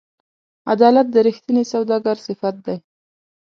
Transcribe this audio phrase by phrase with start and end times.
[0.73, 2.77] عدالت د رښتیني سوداګر صفت دی.